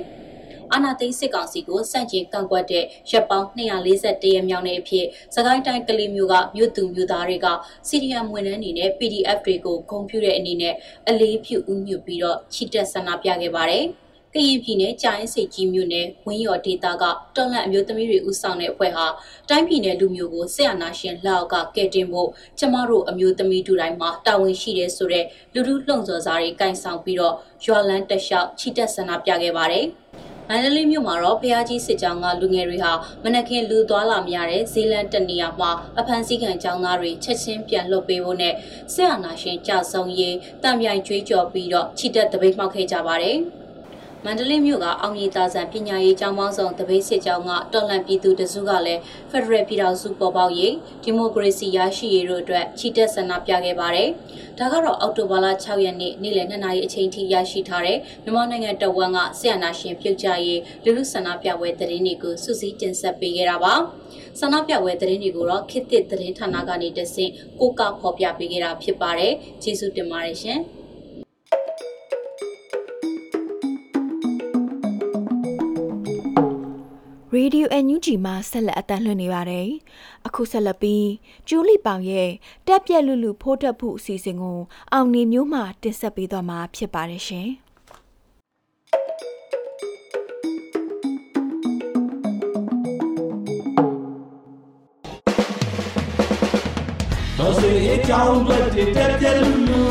[0.72, 7.48] အာနာသိန်းစစ်ကောင်စီကိုစန့်ကျင်ကန့်ကွက်တဲ့ရပ်ပေါင်း241ရက်မြောက်နေ့အဖြစ်စကိုင်းတိုင်းကလေးမျိုးကမြို့သူမြို့သားတွေက
[7.88, 10.76] စီရီယမ်ဝန်ထမ်းတွေနဲ့ PDF တွေကိုဂုဏ်ပြုတဲ့အနေနဲ့
[11.10, 13.86] အလေးပြုဥညွတ်ပြီးတော့ချစ်တဲ့ဆန္ဒပြခဲ့ပါတယ်။
[14.36, 17.04] ကရင်ပြည်နယ်ကြာရင်စိတ်ကြီးမြို့နယ်ဝင်းရော်ဒေသက
[17.36, 19.06] တော်လန့်အမျိုးသမီးတွေဦးဆောင်တဲ့အဖွဲ့ဟာ
[19.50, 29.86] တိုင်းပြည်နယ်လူမျိုးကိုဆက်အာနာရှင်လက်အောက်ကကဲတင်ဖို့ကျမတို့အမျိုးသမီးတို့တိုင်းမှာတာဝန်ရှိတယ်ဆိုတဲ့လူလူလှုံ့ဆော်စားတွေကင်ဆောင်ပြီးတော့ရွာလန်းတက်လျှောက်ချီတက်ဆန္ဒပြခဲ့ပါတယ်။
[30.50, 32.92] မန္တလေးမြို့မှာတော့ဖျားကြီးစစ်ကြောင်းကလူငယ်တွေဟာ
[33.24, 38.54] မနက်ခင်းလူသွားလာမရတဲ့ဇီလန်တနေရာမှာအဖမ်းဆီးခံကျောင်းသားတွေချက်ချင်းပြန်လွှတ်ပေးဖို့နဲ့
[38.94, 43.40] ဆက်အာဏာရှင်ကြဆုံရေးတံမြိုင်ကြွေးကြော်ပြီးတော့ချီတက်တပိတ်မှောက်ခဲ့ကြပါတယ်။
[44.26, 54.10] မန္တလေးမြို့ကအောင်မြေသားဆန်ပညာရေးကျောင်းပေါင်းစုံတပိတ်စစ်ကြောင်းကတော်လှန်ပြည်သူတစုကလည်းဖက်ဒရယ်ပြည်ထောင်စုပေါ်ပေါက်ရေးဒီမိုကရေစီရရှိရေးတို့အတွက်ချီတက်ဆန္ဒပြခဲ့ပါတယ်။
[54.60, 63.74] ဒါကတော့အောက်တိုဘာလ6ရက်နေ့နေ့လယ်2နာရီအချိန်ထိရရှိထားတဲ့မြန်မာနိုင်ငံတဝန်းကဆီယနာရှင်ပြုတ်ကြရေးလူလူဆန္ဒပြပွဲသတင်းတွေကိုစုစည်းတင်ဆက်ပေးခဲ့တာပါ။
[64.40, 69.34] ဆန္ဒပြပွဲသတင်းတွေကိုတော့ခေတ်သစ်သတင်းဌာနကနေတဆင့်ကိုကဖော်ပြပေးခဲ့တာဖြစ်ပါတယ်။
[69.64, 70.62] ကျေးဇူးတင်ပါတယ်ရှင်။
[77.38, 79.70] Radio NUG မှာဆက်လက်အတန်းလွှင့်နေပါတယ်။
[80.28, 81.08] အခုဆက်လက်ပြီး
[81.48, 82.30] ကျူလီပောင်ရဲ့
[82.68, 84.60] တက်ပြက်လူလူဖိုးတက်ဖို့အစီအစဉ်ကို
[84.94, 87.48] အောင်နေမျိုးမှတင်ဆက်ပေးသွားမှာဖြစ်ပါတယ်ရှင်။
[97.38, 98.58] တော်စေအကြောင်းတွေ
[98.96, 99.84] တက်ပြက်လူလူ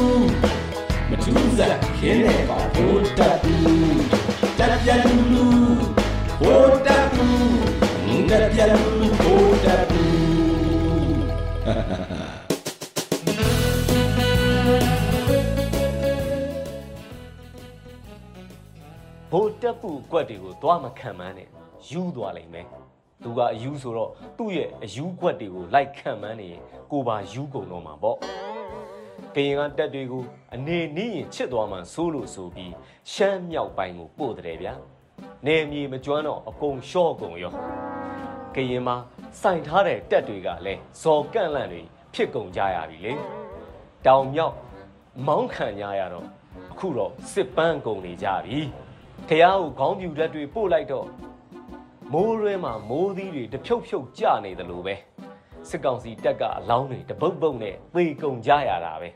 [1.09, 3.57] မထူးစားခင်းနေပါဘိုးတက်လူ
[4.59, 5.45] တက်ပြက်လူလူ
[6.41, 6.92] ဘိုးတက်
[8.33, 10.03] လူတက်ပြက်လူလူဘိုးတက်လူ
[19.31, 21.49] ဘိုးတက်ပူကွက်တွေကိုသွားမခံမန်းနဲ့
[21.91, 22.67] ယူသွားလိမ့်မယ်
[23.23, 28.17] သူကအယူဆိုတော့သူ့ရဲ့အယူကွက်တွေကိုလိုက်ခံမန်းနေရင်ကိုပါယူကုန်တော့မှာပေါ့
[29.35, 32.73] ကရင်ကတက်တွေကိုအနေနည်းရင်ချစ်သွားမှဆိုးလို့ဆိုပြီး
[33.13, 34.75] ရှမ်းမြောက်ပိုင်းကိုပို့တယ်ဗျာ
[35.47, 37.55] နေမြေမကျွမ်းတော့အကုန်လျှော့ကုန်ရော
[38.57, 38.97] ကရင်မှာ
[39.41, 41.83] စိုင်ထားတဲ့တက်တွေကလည်းဇော်ကန့်လန့်တွေ
[42.15, 43.13] ဖြစ်ကုန်ကြရပြီလေ
[44.07, 44.55] တောင်မြောက်
[45.27, 46.27] မောင်းခံကြရတော့
[46.73, 48.59] အခုတော့စစ်ပန်းကုန်နေကြပြီ
[49.29, 51.07] ခရကိုခေါင်းပြူဓာတ်တွေပို့လိုက်တော့
[52.13, 54.95] မိုးရဲမှာမိုးသီးတွေတဖြုတ်ဖြုတ်ကျနေတယ်လို့ပဲ
[55.69, 59.09] စစ်ကောင်စီတက်ကအလောင်းတွေတပုတ်ပုတ်နဲ့သေကုန်ကြရတာပဲ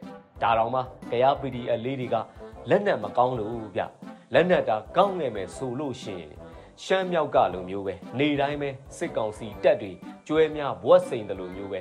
[0.42, 2.16] ဒါတော့မှကရ PDF လေးတွေက
[2.70, 3.83] လက်နက်မကောင်းလို့ဗျ
[4.35, 6.45] လက်နက်တာကောင်းနေမယ်ဆိုလို့ရှိရင်
[6.84, 9.92] ရှမ်းမြောက်ကလိုမျိုးပဲနေတိုင်းပဲစစ်ကောင်စီတက်တွေ
[10.26, 11.80] ကျွဲများဘွက်စိန်တယ်လို့မျိုးပဲ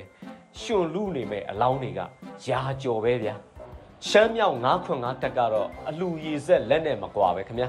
[0.60, 2.00] ရှင်လူနေမဲ့အလောင်းတွေက
[2.48, 3.34] ရာကြော်ပဲဗျာ
[4.08, 4.56] ရှမ်းမြောက်
[4.88, 7.68] 905တက်ကတော့အလူရည်ဆက်လက်နဲ့မကွာပဲခင်ဗျာ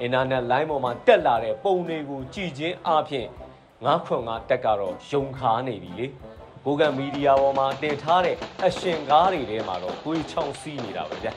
[0.00, 3.26] အင်တာနက်လိုင်းပေါ်မှာတက်လာတဲ့ပုံတွေကိုကြည်ချင်းအပြင်
[3.86, 6.06] 905တက်ကတော့ယုံခါနေပြီလေ
[6.64, 11.32] ကိုကံမီဒီယာပေါ်မှာတင်ထားတဲ့အရှင်ကားတွေထဲမှာတော့ကိုယ်ချောင်းစီးနေတာပဲဗျာ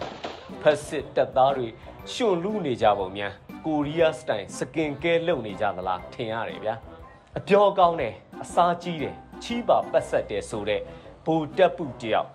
[0.62, 1.68] ဖက်စစ်တက်သားတွေ
[2.12, 3.34] ရှင်လူနေကြပုံများ
[3.66, 6.76] ကိုရီးယားစတိုင်စကင်ကဲလုပ်နေကြသလားထင်ရတယ်ဗျာ
[7.38, 10.82] အပြောကောင်းတယ်အစားကြီးတယ်ချီးပါပတ်ဆက်တယ်ဆိုတဲ့
[11.26, 12.30] ဘူတက်ပုတယောက်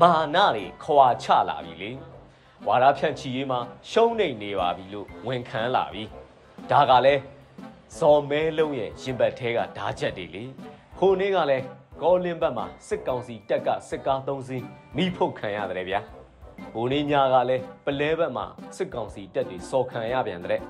[0.00, 1.90] မာနတွေခွာချလာပြီလေ
[2.66, 6.04] ဝါရဖြန့်ချီရေးမှာရှုံးနေနေပါပြီလို့ဝန်ခံလာပြီ
[6.70, 7.20] ဒါကလည်း
[7.98, 10.44] ဇော်မဲလုံးရဲ့ရင်ဘတ်သေးကဓာချက်တွေလေ
[10.98, 11.64] ဟိုနေ့ကလည်း
[12.02, 14.64] ကောလင်းဘက်မှာစစ်ကောင်စီတက်ကစစ်ကားသုံးစီး
[14.96, 16.00] မိဖုတ်ခံရတယ်ဗျာ
[16.72, 20.60] ဟိုနေ့ညကလည်းပလဲဘက်မှာစစ်ကောင်စီတက်တွေစော်ခံရပြန်တဲ့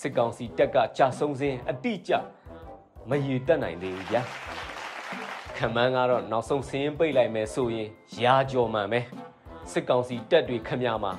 [0.00, 2.12] စစ်ကောင်စီတက်ကကြာဆုံးစင်းအတိအကျ
[3.10, 4.22] မရည်တက်နိုင်သေးဘူးဗျာ
[5.56, 7.88] ခမန်းကတော့နောက်ဆုံးစင်းပိတ်လိုက်မယ်ဆိုရင်
[8.22, 9.00] ရာကြော်မှန်ပဲ
[9.72, 11.12] စစ်ကောင်စီတက်တွေခမရမှာ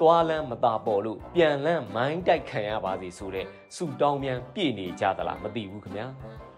[0.00, 6.06] သွားလန်းမသာပေါ်လို့ပြန်လန်းမိုင်းတိုက်ခံရပါစေဆိုတဲ့စူတောင်းမြန်ပြည့်နေကြသလားမသိဘူးခင်ဗျာ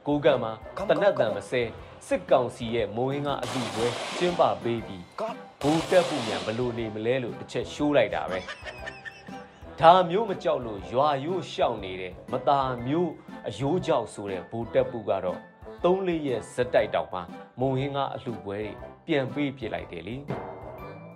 [0.06, 0.52] ကိုကံမှာ
[0.88, 1.62] တနတ်တန်မစဲ
[2.06, 3.86] စစ်ကောင်စီရဲ့မိုးဟင်းကအတူပွဲ
[4.18, 5.04] ကျင်းပပေးပြီး
[5.60, 8.38] ဘူတက်ပူမြန်ဘလို့နေမလဲလို့တစ်ချက်ရှိုးလိုက်တာပဲ
[9.80, 13.12] ဒါမျိုးမကြောက်လို့ရွာရိုးရှောက်နေတဲ့မตาမျိုး
[13.48, 15.38] အယိုးကြောက်ဆိုတဲ့ဘူတက်ပူကတော့
[15.84, 17.22] သုံးလေးရဲ့ဇက်တိုက်တောင်မှာ
[17.60, 18.70] မုံဟင်းကအလှပွဲတွေ
[19.06, 20.16] ပြန်ပေးပြလိုက်တယ်လေ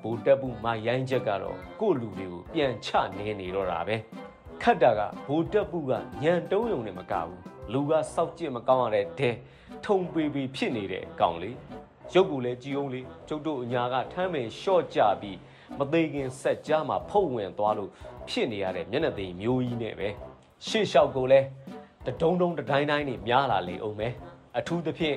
[0.03, 3.97] ဘူတက်ပူမရိုင်းချက်ကတော့ကို့လူတွေကိုပြန်ချနေနေတော့တာပဲ
[4.63, 9.31] ခတ်တာကဘူတက်ပူကညံတုံးယုံနဲ့မကဘူး လူကစောက်ကြည့်မကောင်းရတဲ့ဒဲ
[9.85, 11.57] ထုံပေပေဖြစ်နေတဲ့အကောင်လေး
[12.15, 15.39] ရုပ်ကိုလည်းကြည်အောင်လေးကျုပ်တို့အညာကထမ်းပင်ရှော့ကြပြီး
[15.79, 17.91] မသေးခင်ဆက်ကြားမှာဖုတ်ဝင်သွားလို့
[18.29, 20.09] ဖြစ်နေရတဲ့မျက်နှာသိမ်မျိုးကြီးနဲ့ပဲ
[20.67, 21.47] ရှေ့လျှောက်ကိုလည်း
[22.07, 24.09] တဒုံဒုံတတိုင်းတိုင်းနေများလာလေအောင်ပဲ
[24.59, 25.17] အထူးသဖြင့်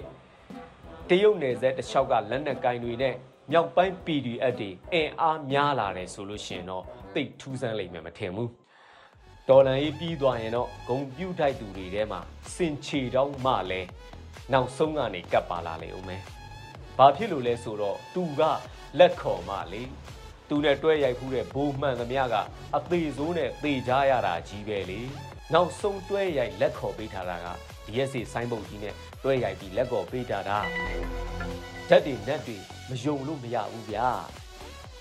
[1.10, 3.16] တရုတ်နယ်စပ်တစ်လျှောက်ကလက်နက်ကင်တွေနဲ့
[3.52, 6.84] မြောက်ပိုင်း PDF တွေအင်အားများလာတယ်ဆိုလို့ရှိရင်တော့
[7.16, 8.50] တိတ်ထူးဆန်းလိမ့်မယ်မထင်ဘူး
[9.50, 12.20] တော်လန်ရေးပြီးသွားရင်တော့ဂုံပြူထိုက်သူတွေထဲမှာ
[12.56, 13.82] စင်ချေတောင်းမှလဲ
[14.54, 16.22] နောက်ဆုံးကနေကပ်ပါလာလေဦးမယ်။
[16.98, 18.42] ဘာဖြစ်လို့လဲဆိုတော့သူက
[19.00, 19.82] လက်ခေါ်မှလေ
[20.50, 22.36] သူနဲ့တွဲရိုက်ဖူးတဲ့ဘိုးမှန်သမျှက
[22.76, 25.00] အသေးစိုးနဲ့သေကြရတာကြီးပဲလေ။
[25.54, 27.48] နောက်ဆုံးတွဲရိုက်လက်ခေါ်ပေးထားတာက
[27.88, 30.58] DSC ဆိုင်းပုတ်ကြီးနဲ့တွဲရိုက်ပြီးလက်ခေါ်ပေးထားတာ။
[31.90, 32.58] ဓာတ်တွေနက်တွေ
[32.90, 34.10] မယုံလို့မရဘူးဗျာ။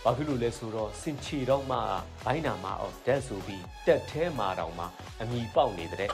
[0.09, 1.79] ဘာဖြစ်လို့လဲဆိုတော့စင်ချီတော့မှ
[2.25, 4.85] ဘိုင်းနာမအော်တက်ဆိုပြီးတက်ထဲမှာတောင်မှ
[5.21, 6.11] အမိပေါက်နေတဲ့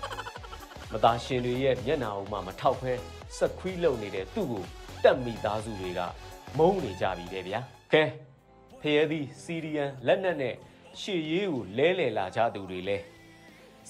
[0.92, 2.92] မသားရှင်တွေရဲ့မျက်နာအုံးမှမထောက်ဖဲ
[3.36, 4.64] ဆက်ခွီးလုံနေတဲ့သူ့ကို
[5.04, 6.00] တက်မိသားစုတွေက
[6.58, 7.60] မုန်းနေကြပြီတဲ့ဗျာ
[7.92, 8.04] ကဲ
[8.80, 10.54] ဖရဲသည်စီရီယန်လက်နက်နဲ့
[11.00, 12.96] ရှေ့ရေးကိုလဲလှယ်လာကြသူတွေလဲ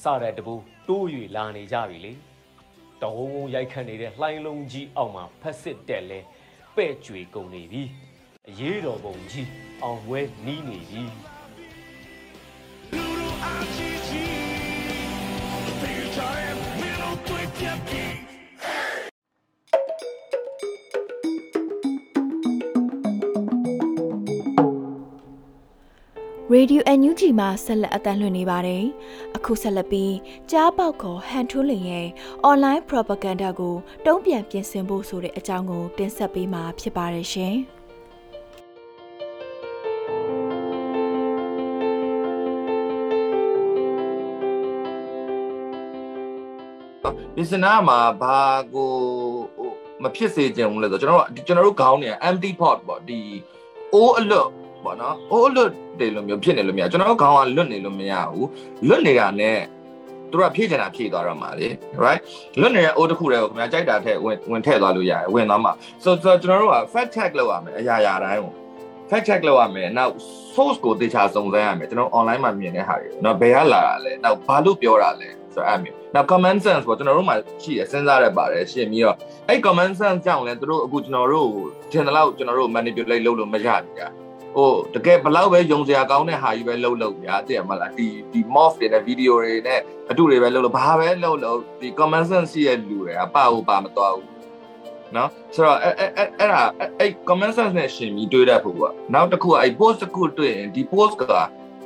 [0.03, 0.55] စတဲ့တပူ
[0.89, 2.13] တိုး၍လာနေကြပြီလေ
[3.03, 6.19] တဝုံဝုံရိုက်ခတ်နေတဲ့လှိုင်းလုံးကြီးအောက်မှာဖက်စစ်တက်လဲ
[6.77, 7.85] ပဲ့ကြွေကုန်နေပြီ
[8.51, 9.49] အရေးတော်ပုံကြီး
[9.83, 11.03] အောင်ပွဲနီးနေပြီ
[26.53, 28.85] Radio NUG မှာဆက်လက်အသံလွှင့်နေပါတယ်။
[29.37, 30.15] အခုဆက်လက်ပြီး
[30.51, 32.09] ကြားပေါက်ခေါ်ဟန်ထိုးလင်ရဲ့
[32.51, 33.77] online propaganda ကို
[34.07, 37.57] တုံ့ပြန်ပြင်ဆင်ဖို့ဆိုတဲ့အကြောင်းကိုတင်ဆက်ပေးမှာဖြစ်ပါတယ်ရှင်။
[47.37, 48.39] ပစ္စနာမှာဘာ
[48.75, 48.93] ကို
[50.03, 53.21] မဖြစ်စေချင်ဘူးလဲဆိုတော့ကျွန်တော်တို့ကျွန်တော်တို့ခေါင်းနေ empty pot ပေါ့ဒီ
[53.97, 54.51] all alert
[54.85, 58.49] ပေါ့နော် all alert တွေလိုမျိုးဖြစ်နေလို့မရကျွန်တော်တို့ခေါင်းကလွတ်နေလို့မရဘူး
[58.89, 59.59] လွတ်နေတာနဲ့
[60.31, 61.69] သူတို့ကဖြည့်ချင်တာဖြည့်သွားတော့မှာလေ
[62.05, 62.21] right
[62.61, 65.73] လွတ်နေတဲ့အိုးတစ်ခုတည်းကိုခင်ဗျာကြိုက်တာထည့်ဝင်ဝင်ထည့်သွားလို့ရတယ်ဝင်သွားမှာ
[66.05, 68.53] so ကျွန်တော်တို့က fact check လုပ်ရမယ်အရာရာတိုင်းကို
[69.11, 70.13] fact check လုပ်ရမယ်နောက်
[70.55, 79.17] source ကိုသေချာစုံစမ်းရမယ်ကျွန်တော် online မှာမြင်တဲ့ဟာတွေနော်ဘယ်ကလာတာလဲနောက်ဘာလို့ပြောတာလဲ ဆိုတော့အဲ့မျိုးနောက် common sense ပေါ့ကျွန်တော်တို့မှာရှိရစဉ်းစားရပါတယ်ရှင်းပြီးတော့
[79.49, 81.49] အဲ့ common sense ကြောင့်လဲသူတို့အခုကျွန်တော်တို့
[81.93, 84.09] ထင်တယ်လို့ကျွန်တော်တို့ manipulate လုပ်လို့မရဘူးကြာ
[84.57, 94.29] ဟိုတကယ်ဘလောက်ပဲယုံစရာကောင်းတဲ့ဟာကြီးပဲလှုပ်လှုပ်ဗျာသိရမလားဒီဒီ morph တွေနဲ့ video တွေနဲ့အတူတွေပဲလှုပ်လို့ဘာပဲလှုပ်လှုပ်ဒီ common sense ရှိတဲ့လူတွေကပါဘူးပါမသွားဘူး
[95.17, 96.63] နော်ဆိုတော့အဲ့အဲ့အဲ့ဒါ
[96.99, 101.23] အဲ့ common sense နဲ့ရှင်ပြီးတွေးတတ်ဖို့ပေါ့နောက်တစ်ခုကအဲ့ post တစ်ခုတွေ့ရင်ဒီ post က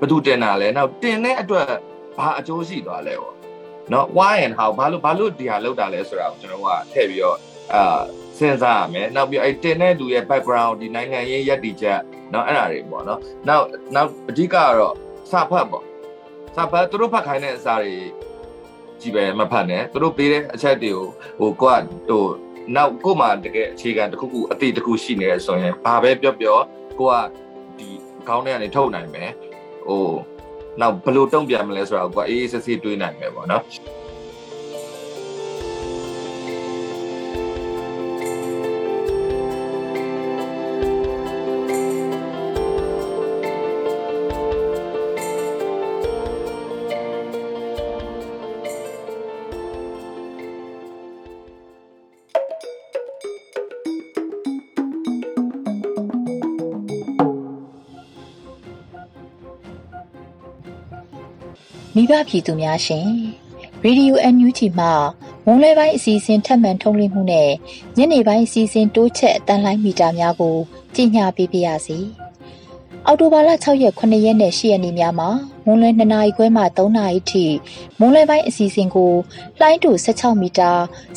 [0.00, 1.68] ဘယ်သူတင်တာလဲနောက်တင်တဲ့အတွက်
[2.18, 3.38] ဘာအကျိုးရှိသွားလဲပေါ့
[3.92, 7.38] နော် why and how ဘာလို့ဘာလို့ဒီဟာလောက်တာလဲဆိုတာကိုကျွန်တော်ကထည့်ပြီးတော့
[7.74, 8.01] အာ
[8.38, 12.01] စဉ်းစားရမယ်နောက်ပြီးအဲ့တင်တဲ့လူရဲ့ background ဒီနိုင်ငံရေးရည်တည်ချက်
[12.33, 14.94] နော်အဲ့ဒါတွေပေါ့နော်နောက်နောက်အဓိကကတော့
[15.31, 15.85] စာဖတ်ပေါ့
[16.57, 17.94] စာဖတ်သူတို့ဖတ်ခိုင်းတဲ့အစာတွေ
[19.01, 21.07] ကြည့်ပဲမဖတ်နဲ့သူတို့ပေးတဲ့အချက်တွေကို
[21.38, 22.24] ဟိုကိုကဟို
[22.77, 26.59] နောက်ကိုမှတကယ်အခြေခံတစ်ခုခုအတိတစ်ခုရှိနေရဆိုရင်ဘာပဲပြောပြော
[26.98, 27.14] ကိုက
[27.79, 27.88] ဒီ
[28.29, 29.31] ခေါင်းထဲကနေထုတ်နိုင်မယ်
[29.88, 30.05] ဟို
[30.80, 33.62] နောက်ဘယ်လိုတုံ့ပြန်မလဲဆိုတော့ကိုကအေးအေးဆေးဆေးတွေးနိုင်မယ်ပေါ့နော်
[62.00, 63.08] မိဘပြည်သူများရှင်
[63.82, 64.87] ရေဒီယို NUG မှ
[65.46, 67.50] မုံလဲပိုင်းအစီအစဉ်ထပ်မံထုတ်လွှင့်မှုနဲ့
[67.96, 70.56] ညနေပိုင်းအစီအစဉ်တိုးချက်အတန်းလိုင်းမီတာများကို
[70.94, 71.98] ကြီးညာပေးပါရစေ။
[73.06, 75.28] အော်တိုဘာလ6ရက်9ရက်နဲ့10ရက်နေ့များမှာ
[75.66, 77.44] မုံလဲ2နာရီခွဲမှ3နာရီထိ
[77.98, 79.12] မုံလဲပိုင်းအစီအစဉ်ကို
[79.58, 80.70] လှိုင်းတူ16မီတာ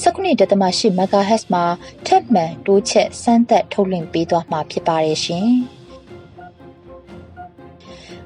[0.03, 1.65] 19.8 MHz မှာ
[2.07, 5.51] ထပ်မံတိုးချက်စမ်းသပ်ထုတ်လွှင့်ပေးသွားမှာဖြစ်ပါတယ်ရှင်။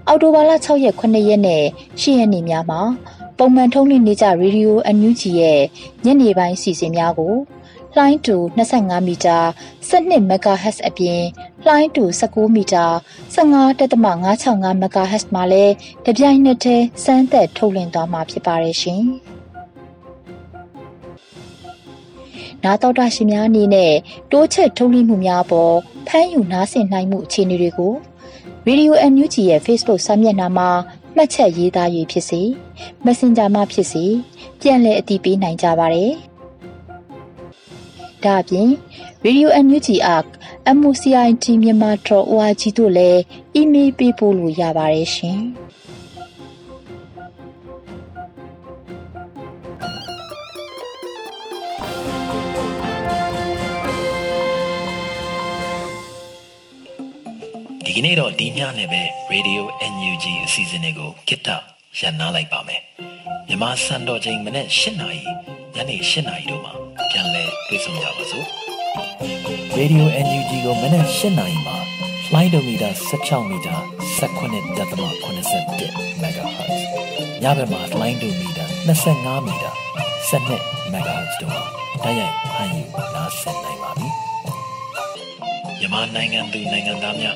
[0.07, 1.63] အော်တိုဘာလ6ရက်9ရက်နဲ့
[2.01, 2.81] 10ရက်နေ့များမှာ
[3.37, 5.61] ပုံမှန်ထုတ်လွှင့်နေကြရေဒီယိုအန်ယူဂျီရဲ့
[6.05, 7.35] ညနေပိုင်းစီစဉ်များကို
[7.95, 9.37] လှိုင်းတူ25မီတာ
[9.89, 11.21] 12 MHz အပြင်
[11.65, 12.85] လှိုင်းတူ19မီတာ
[13.35, 15.73] 15.565 MHz မှာလည်း
[16.05, 19.03] တပြိုင်နက်တည်းစမ်းသပ်ထုတ်လွှင့်သွားမှာဖြစ်ပါတယ်ရှင်။
[22.63, 23.93] နာတော်တာရှင်များအနေနဲ့
[24.31, 25.75] တိုးချက်ထုတ်လွှင့်မှုများပေါ်
[26.07, 27.93] ဖမ်းယူနားဆင်နိုင်မှုအခြေအနေတွေကို
[28.69, 30.69] Radio NUG ရဲ့ Facebook စာမျက်နှာမှာ
[31.15, 32.41] မှတ်ချက်ရေးသားရေးဖြစ်စေ
[33.05, 34.05] Messenger မှာဖြစ်စေ
[34.59, 36.11] ပြန်လည်အတည်ပြုနိုင်ကြပါတယ်။
[38.23, 38.69] ဒါအပြင်
[39.25, 40.27] Radio NUG Arc
[40.79, 41.91] MOCIT မြန်မာ
[42.39, 43.19] .org တို့လည်း
[43.59, 45.39] email ပေးပို့လို့ရပါတယ်ရှင်။
[57.97, 59.01] ဒီကနေ့တော့ဒီညနဲ့ပဲ
[59.33, 59.61] Radio
[59.93, 61.49] NUG အစီအစဉ်လေးကိုကိတ္တ
[61.99, 62.81] ရန်နာလိုက်ပါမယ်
[63.47, 65.21] မြန်မာစံတော်ချိန်မနေ့၈နာရီ
[65.75, 66.73] ညနေ၈နာရီတို့မှာ
[67.09, 68.45] ပြန်လည်တွေ့ဆုံကြပါစို့
[69.77, 71.77] Radio NUG ကိုမနက်၈နာရီမှာ
[72.33, 73.75] လိုင်းဒိုမီတာ16မီတာ
[74.19, 76.79] 19.87 MHz
[77.43, 78.65] ညဘက်မှာလိုင်းဒိုမီတာ
[79.03, 79.71] 25မီတာ
[80.29, 81.63] 12 MHz တို့မှာ
[82.03, 82.83] တိုက်ရိုက်ဖမ်းယူ
[83.15, 84.09] နားဆင်နိုင်ပါပြီ။
[85.79, 87.35] မြန်မာနိုင်ငံသူနိုင်ငံသားများ